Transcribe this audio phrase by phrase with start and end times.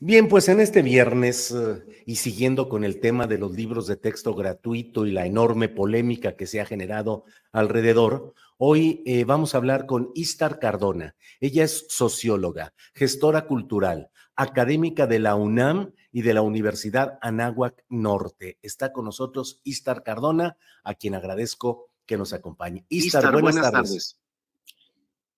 [0.00, 3.96] Bien, pues en este viernes eh, y siguiendo con el tema de los libros de
[3.96, 9.58] texto gratuito y la enorme polémica que se ha generado alrededor, hoy eh, vamos a
[9.58, 11.16] hablar con Istar Cardona.
[11.40, 18.56] Ella es socióloga, gestora cultural, académica de la UNAM y de la Universidad Anáhuac Norte.
[18.62, 22.86] Está con nosotros Istar Cardona, a quien agradezco que nos acompañe.
[22.88, 24.16] Istar, buenas, tardes.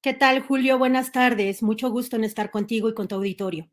[0.02, 0.78] ¿Qué tal, Julio?
[0.78, 1.62] Buenas tardes.
[1.62, 3.70] Mucho gusto en estar contigo y con tu auditorio.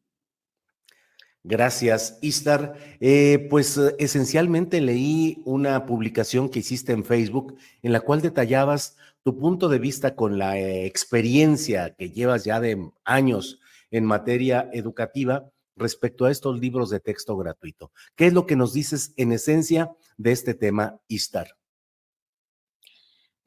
[1.50, 2.75] Gracias, Istar.
[3.00, 8.97] Eh, pues eh, esencialmente leí una publicación que hiciste en Facebook en la cual detallabas
[9.24, 14.69] tu punto de vista con la eh, experiencia que llevas ya de años en materia
[14.74, 17.94] educativa respecto a estos libros de texto gratuito.
[18.18, 21.56] ¿Qué es lo que nos dices en esencia de este tema, Istar?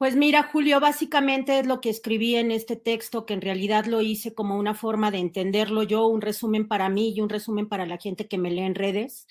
[0.01, 4.01] Pues mira, Julio, básicamente es lo que escribí en este texto, que en realidad lo
[4.01, 7.85] hice como una forma de entenderlo yo, un resumen para mí y un resumen para
[7.85, 9.27] la gente que me lee en redes.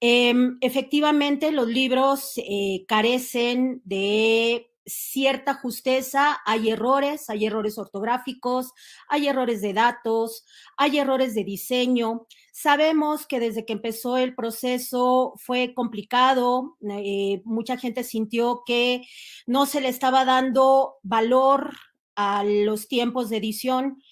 [0.00, 8.72] Em, efectivamente, los libros eh, carecen de cierta justeza, hay errores, hay errores ortográficos,
[9.08, 10.44] hay errores de datos,
[10.76, 12.26] hay errores de diseño.
[12.52, 19.02] Sabemos que desde que empezó el proceso fue complicado, eh, mucha gente sintió que
[19.46, 21.72] no se le estaba dando valor
[22.16, 24.02] a los tiempos de edición,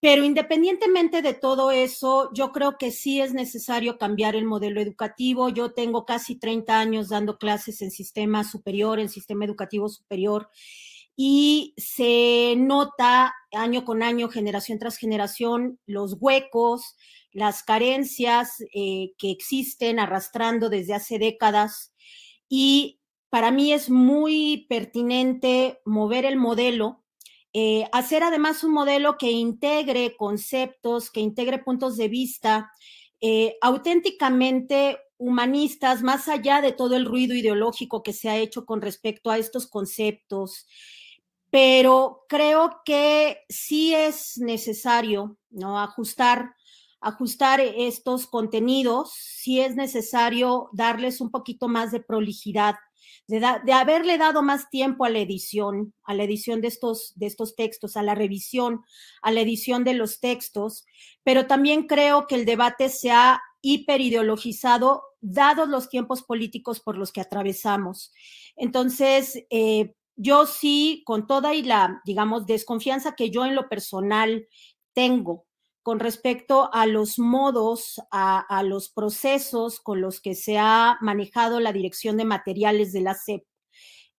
[0.00, 5.50] pero independientemente de todo eso, yo creo que sí es necesario cambiar el modelo educativo.
[5.50, 10.48] Yo tengo casi 30 años dando clases en sistema superior, en sistema educativo superior,
[11.16, 16.96] y se nota año con año, generación tras generación, los huecos,
[17.32, 21.92] las carencias eh, que existen arrastrando desde hace décadas
[22.48, 27.04] y para mí es muy pertinente mover el modelo,
[27.52, 32.70] eh, hacer además un modelo que integre conceptos, que integre puntos de vista
[33.20, 38.80] eh, auténticamente humanistas, más allá de todo el ruido ideológico que se ha hecho con
[38.80, 40.66] respecto a estos conceptos.
[41.50, 45.80] Pero creo que sí es necesario ¿no?
[45.80, 46.54] ajustar
[47.00, 52.74] ajustar estos contenidos, si es necesario darles un poquito más de prolijidad,
[53.26, 57.54] de, haberle dado más tiempo a la edición, a la edición de estos, de estos
[57.56, 58.82] textos, a la revisión,
[59.22, 60.84] a la edición de los textos,
[61.22, 67.12] pero también creo que el debate se ha hiperideologizado dados los tiempos políticos por los
[67.12, 68.12] que atravesamos.
[68.56, 74.46] Entonces, eh, yo sí, con toda y la, digamos, desconfianza que yo en lo personal
[74.92, 75.46] tengo
[75.82, 81.72] con respecto a los modos, a, los procesos con los que se ha manejado la
[81.72, 83.44] dirección de materiales de la SEP,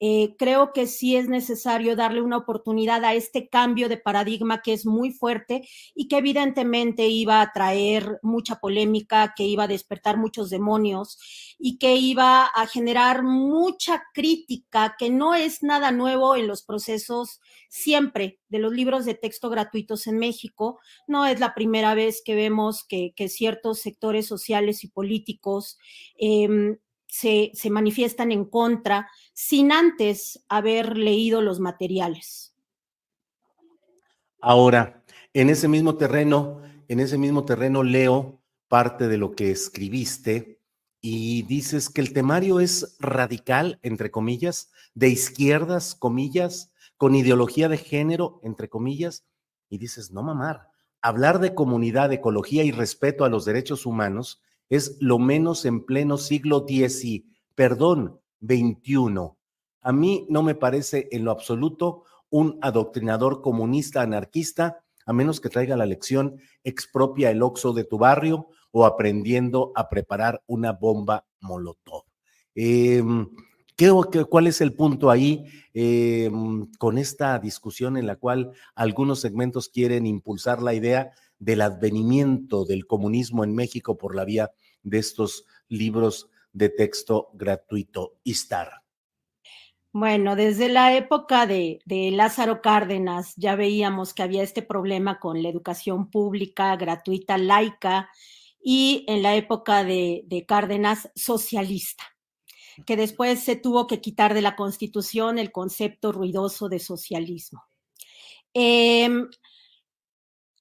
[0.04, 4.74] eh, creo que sí es necesario darle una oportunidad a este cambio de paradigma que
[4.74, 10.18] es muy fuerte y que evidentemente iba a traer mucha polémica, que iba a despertar
[10.18, 11.20] muchos demonios
[11.60, 17.40] y que iba a generar mucha crítica, que no es nada nuevo en los procesos
[17.70, 20.80] siempre de los libros de texto gratuitos en México.
[21.06, 25.78] No es la primera vez que vemos que, ciertos sectores sociales y políticos
[26.18, 26.78] em,
[27.12, 32.56] se, manifiestan en contra sin antes haber leído los materiales.
[34.40, 35.04] Ahora,
[35.34, 40.62] en ese mismo terreno, en ese mismo terreno leo parte de lo que escribiste
[41.02, 47.78] y dices que el temario es radical, entre comillas, de izquierdas, comillas, con ideología de
[47.78, 49.26] género, entre comillas,
[49.70, 50.70] y dices, no mamar,
[51.02, 56.18] hablar de comunidad, ecología y respeto a los derechos humanos es lo menos en pleno
[56.18, 57.24] siglo X
[57.56, 59.34] perdón, XXI.
[59.82, 65.50] A mí no me parece en lo absoluto un adoctrinador comunista anarquista, a menos que
[65.50, 71.26] traiga la lección expropia el oxo de tu barrio o aprendiendo a preparar una bomba
[71.42, 72.04] molotov.
[72.56, 73.28] Em,
[74.30, 80.06] cuál es el punto ahí em, con esta discusión en la cual algunos segmentos quieren
[80.06, 84.52] impulsar la idea del advenimiento del comunismo en México por la vía
[84.84, 88.84] de estos libros de texto gratuito ISTAR?
[89.92, 91.82] Bueno, desde la época de,
[92.14, 98.10] Lázaro Cárdenas ya veíamos que había este problema con la educación pública, gratuita, laica,
[98.64, 102.04] y en la época de, de Cárdenas, socialista,
[102.86, 107.64] que después se tuvo que quitar de la Constitución el concepto ruidoso de socialismo.
[108.54, 109.30] Em,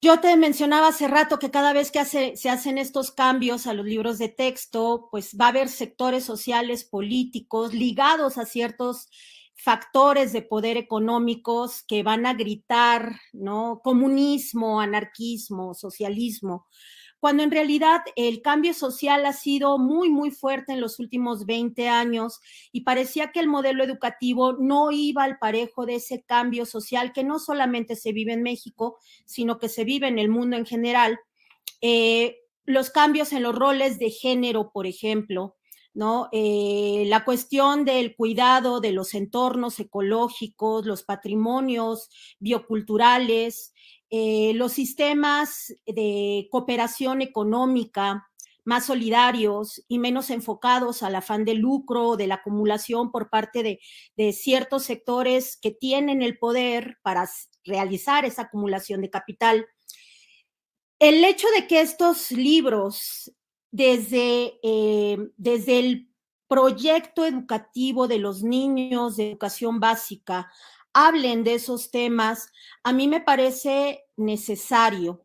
[0.03, 3.85] yo te mencionaba hace rato que cada vez que se hacen estos cambios a los
[3.85, 9.09] libros de texto, pues va a haber sectores sociales, políticos, ligados a ciertos
[9.55, 13.83] factores de poder económicos que van a gritar, ¿no?
[13.85, 16.67] Comunismo, anarquismo, socialismo
[17.21, 21.89] cuando en realidad el cambio social ha sido muy, muy fuerte en los últimos 20
[21.89, 22.41] años
[22.73, 27.23] y parecía que el modelo educativo no iba al parejo de ese cambio social que
[27.23, 31.21] no solamente se vive en México, sino que se vive en el mundo en general.
[31.83, 35.57] Eh, los cambios en los roles de género, por ejemplo,
[35.93, 36.29] ¿no?
[36.33, 42.09] Eh, la cuestión del cuidado de los entornos ecológicos, los patrimonios
[42.39, 43.75] bioculturales,
[44.11, 48.27] eh, los sistemas de cooperación económica
[48.65, 53.63] más solidarios y menos enfocados al afán de lucro, de la acumulación por parte
[54.17, 57.29] de, ciertos sectores que tienen el poder para
[57.65, 59.67] realizar esa acumulación de capital.
[60.99, 63.33] El hecho de que estos libros,
[63.71, 66.11] desde, eh, desde el
[66.47, 70.51] proyecto educativo de los niños de educación básica
[70.93, 72.51] hablen de esos temas,
[72.83, 75.25] a mí me parece necesario.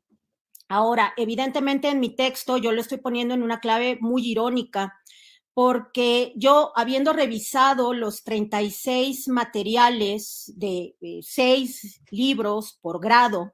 [0.68, 4.94] Ahora, evidentemente en mi texto yo lo estoy poniendo en una clave muy irónica,
[5.54, 13.54] porque yo, habiendo revisado los 36 materiales de, seis libros por grado,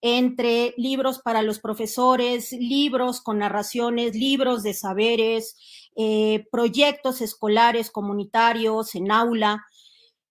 [0.00, 5.56] entre libros para los profesores, libros con narraciones, libros de saberes,
[5.96, 9.66] eh, proyectos escolares comunitarios en aula,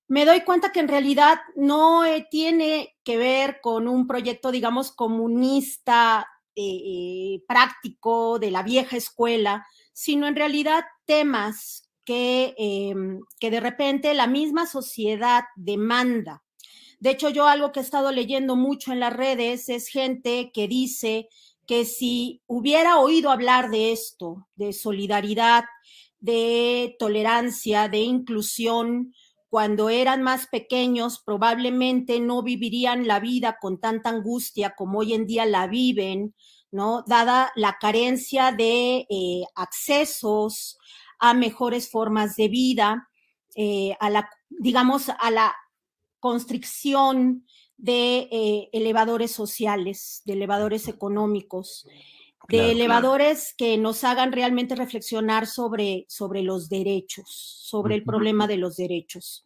[0.10, 4.92] me doy cuenta que en realidad no eh, tiene que ver con un proyecto, digamos,
[4.92, 13.52] comunista eh, eh, práctico de la vieja escuela, sino en realidad temas que, em, que
[13.52, 16.44] de repente la misma sociedad demanda.
[17.00, 20.68] De hecho, yo algo que he estado leyendo mucho en las redes es gente que
[20.68, 21.30] dice
[21.68, 25.66] que si hubiera oído hablar de esto, de solidaridad,
[26.20, 29.14] de tolerancia, de inclusión,
[29.50, 35.26] cuando eran más pequeños probablemente no vivirían la vida con tanta angustia como hoy en
[35.26, 36.36] día la viven,
[36.72, 37.04] ¿no?
[37.08, 40.78] Dada la carencia de eh, accesos
[41.20, 43.10] a mejores formas de vida,
[43.56, 45.56] eh, a la, digamos, a la
[46.20, 47.46] constricción
[47.78, 51.88] de eh, elevadores sociales, de elevadores económicos,
[52.50, 58.58] de elevadores que nos hagan realmente reflexionar sobre, sobre los derechos, sobre el problema de
[58.58, 59.46] los derechos.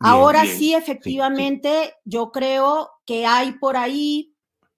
[0.00, 4.32] Ahora sí, efectivamente, yo creo que hay por ahí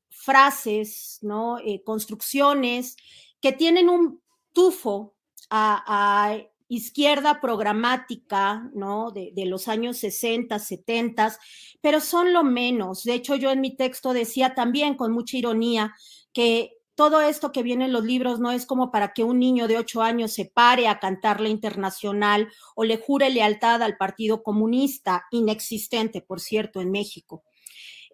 [0.09, 1.59] frases, ¿no?
[1.59, 2.97] Eh, construcciones
[3.41, 4.23] que tienen un
[4.53, 5.15] tufo
[5.51, 6.39] a,
[6.73, 9.11] izquierda programática, ¿no?
[9.11, 11.37] De, de, los años 60, 70,
[11.81, 13.03] pero son lo menos.
[13.03, 15.93] De hecho, yo en mi texto decía también con mucha ironía
[16.33, 19.67] que todo esto que viene en los libros no es como para que un niño
[19.67, 24.43] de ocho años se pare a cantar la internacional o le jure lealtad al Partido
[24.43, 27.43] Comunista, inexistente, por cierto, en México.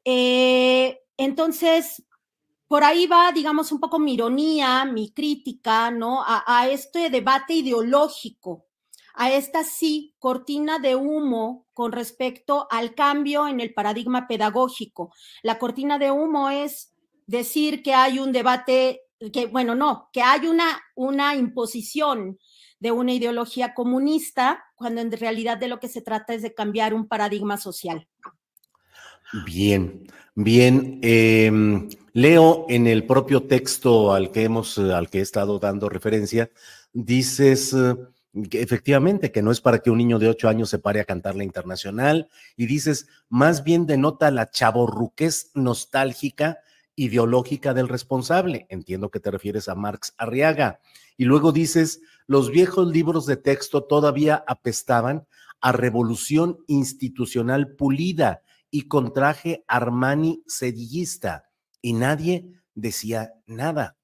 [0.04, 2.04] Eh, entonces,
[2.68, 6.22] por ahí va, digamos, un poco mi ironía, mi crítica, ¿no?
[6.22, 8.66] A, a, este debate ideológico,
[9.14, 15.12] a esta sí cortina de humo con respecto al cambio en el paradigma pedagógico.
[15.42, 16.92] La cortina de humo es
[17.26, 19.02] decir que hay un debate,
[19.32, 22.38] que bueno, no, que hay una, una imposición
[22.78, 26.94] de una ideología comunista, cuando en realidad de lo que se trata es de cambiar
[26.94, 28.06] un paradigma social.
[29.44, 31.00] Bien, bien.
[31.02, 31.50] Eh,
[32.12, 36.50] leo en el propio texto al que hemos, al que he estado dando referencia,
[36.92, 37.94] dices eh,
[38.48, 41.04] que efectivamente que no es para que un niño de ocho años se pare a
[41.04, 46.58] cantar la internacional y dices, más bien denota la chaborruquez nostálgica
[46.96, 48.66] ideológica del responsable.
[48.68, 50.80] Entiendo que te refieres a Marx Arriaga.
[51.16, 55.26] Y luego dices, los viejos libros de texto todavía apestaban
[55.60, 61.50] a revolución institucional pulida y con traje Armani sedillista.
[61.80, 63.96] Y nadie decía nada.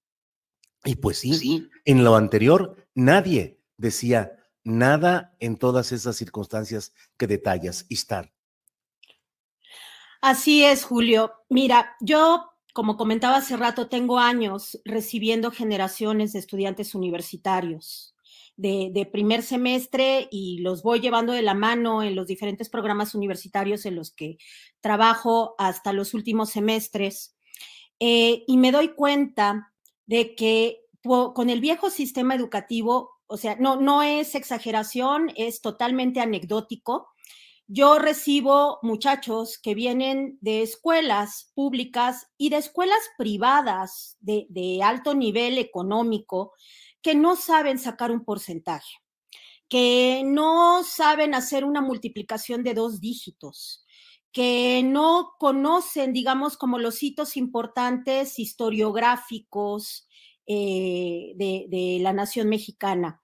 [0.85, 7.27] Y pues sí, sí, en lo anterior nadie decía nada en todas esas circunstancias que
[7.27, 8.33] detallas, Istar.
[10.21, 11.33] Así es, Julio.
[11.49, 18.13] Mira, yo como comentaba hace rato, tengo años recibiendo generaciones de estudiantes universitarios
[18.57, 23.87] de, primer semestre y los voy llevando de la mano en los diferentes programas universitarios
[23.87, 24.39] en los que
[24.81, 27.35] trabajo hasta los últimos semestres.
[27.99, 29.73] Eh, y me doy cuenta
[30.07, 36.21] de que con el viejo sistema educativo, o sea, no, no es exageración, es totalmente
[36.21, 37.09] anecdótico
[37.75, 45.57] yo recibo muchachos que vienen de escuelas públicas y de escuelas privadas de, alto nivel
[45.57, 46.53] económico
[47.01, 48.93] que no saben sacar un porcentaje,
[49.71, 53.87] que no saben hacer una multiplicación de dos dígitos,
[54.33, 60.07] que no conocen, digamos, como los hitos importantes historiográficos
[60.47, 63.22] eh, de la nación mexicana.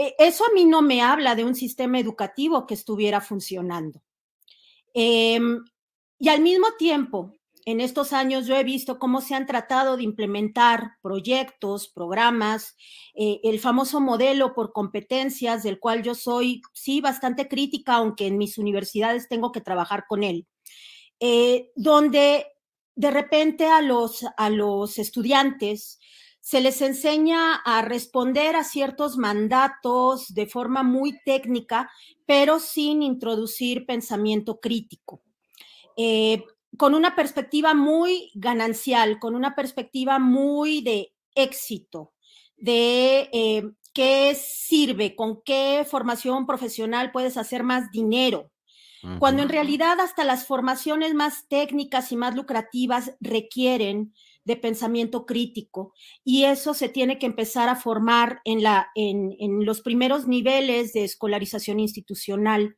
[0.00, 4.02] E, eso a mí no me habla de un sistema educativo que estuviera funcionando.
[4.94, 5.38] Eh,
[6.18, 7.34] y al mismo tiempo,
[7.66, 12.76] en estos años yo he visto cómo se han tratado de implementar proyectos, programas,
[13.14, 18.38] eh, el famoso modelo por competencias, del cual yo soy, sí, bastante crítica, aunque en
[18.38, 20.46] mis universidades tengo que trabajar con él,
[21.20, 22.46] eh, donde
[22.94, 25.98] de repente a los, a los estudiantes
[26.40, 31.90] se les enseña a responder a ciertos mandatos de forma muy técnica,
[32.26, 35.22] pero sin introducir pensamiento crítico.
[35.96, 36.44] Eh,
[36.76, 42.12] con una perspectiva muy ganancial, con una perspectiva muy de éxito,
[42.56, 48.50] de eh, qué sirve, con qué formación profesional puedes hacer más dinero,
[49.18, 54.12] cuando en realidad hasta las formaciones más técnicas y más lucrativas requieren
[54.44, 55.92] de pensamiento crítico
[56.24, 60.92] y eso se tiene que empezar a formar en, la, en, en los primeros niveles
[60.92, 62.76] de escolarización institucional.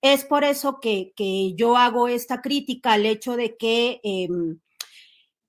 [0.00, 4.28] Es por eso que, que yo hago esta crítica al hecho de que eh,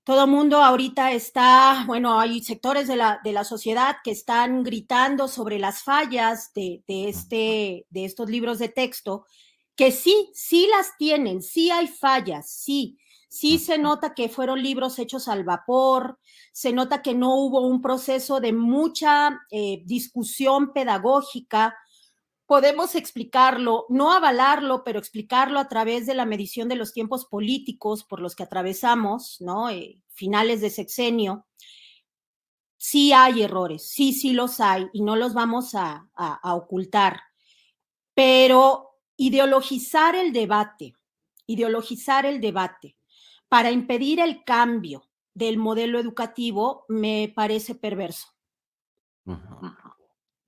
[0.04, 5.28] todo mundo ahorita está, bueno, hay sectores de la, de la sociedad que están gritando
[5.28, 9.24] sobre las fallas de, de, este, de estos libros de texto,
[9.74, 12.98] que sí, sí las tienen, sí hay fallas, sí,
[13.34, 16.20] Sí se nota que fueron libros hechos al vapor,
[16.52, 21.76] se nota que no hubo un proceso de mucha eh, discusión pedagógica.
[22.46, 28.04] Podemos explicarlo, no avalarlo, pero explicarlo a través de la medición de los tiempos políticos
[28.04, 29.68] por los que atravesamos, ¿no?
[29.68, 31.44] Eh, finales de sexenio.
[32.76, 37.20] Sí hay errores, sí, sí los hay y no los vamos a, a, a ocultar.
[38.14, 40.94] Pero ideologizar el debate,
[41.48, 42.96] ideologizar el debate
[43.54, 48.26] para impedir el cambio del modelo educativo me parece perverso.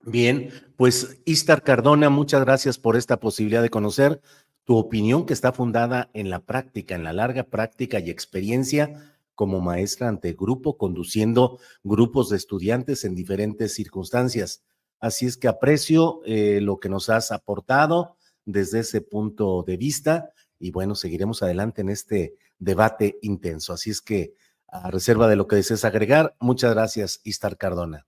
[0.01, 4.19] Bien, pues Istar Cardona, muchas gracias por esta posibilidad de conocer
[4.65, 9.61] tu opinión que está fundada en la práctica, en la larga práctica y experiencia como
[9.61, 14.65] maestra ante grupo, conduciendo grupos de estudiantes en diferentes circunstancias.
[14.99, 20.33] Así es que aprecio eh, lo que nos has aportado desde ese punto de vista
[20.59, 23.73] y bueno, seguiremos adelante en este debate intenso.
[23.73, 24.33] Así es que,
[24.67, 28.05] a reserva de lo que desees agregar, muchas gracias, Istar Cardona.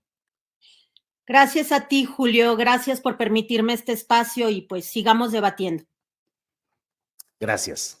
[1.26, 2.56] Gracias a ti, Julio.
[2.56, 5.84] Gracias por permitirme este espacio y pues sigamos debatiendo.
[7.38, 8.00] Gracias.